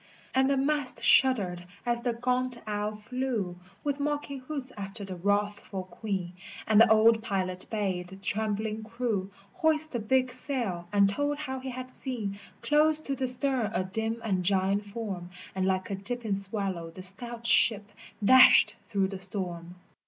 And 0.33 0.49
the 0.49 0.57
mast 0.57 1.03
shuddered 1.03 1.63
as 1.85 2.01
the 2.01 2.11
gaunt 2.13 2.57
owl 2.65 2.95
flew 2.95 3.57
With 3.83 3.99
mocking 3.99 4.39
hoots 4.39 4.71
after 4.75 5.05
the 5.05 5.15
wrathful 5.15 5.83
Queen, 5.83 6.33
And 6.65 6.81
the 6.81 6.89
old 6.89 7.21
pilot 7.21 7.67
bade 7.69 8.07
the 8.07 8.15
trembling 8.15 8.81
crew 8.83 9.29
Hoist 9.53 9.91
the 9.91 9.99
big 9.99 10.31
sail, 10.33 10.87
and 10.91 11.07
told 11.07 11.37
how 11.37 11.59
he 11.59 11.69
had 11.69 11.91
seen 11.91 12.39
Close 12.63 12.99
to 13.01 13.15
the 13.15 13.27
stern 13.27 13.69
a 13.75 13.83
dim 13.83 14.19
and 14.23 14.43
giant 14.43 14.85
form, 14.85 15.29
And 15.53 15.67
like 15.67 15.91
a 15.91 15.95
dipping 15.95 16.33
swallow 16.33 16.89
the 16.89 17.03
stout 17.03 17.45
ship 17.45 17.87
dashed 18.25 18.73
through 18.87 19.09
the 19.09 19.19
storm. 19.19 19.75